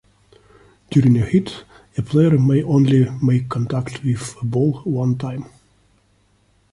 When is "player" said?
2.01-2.35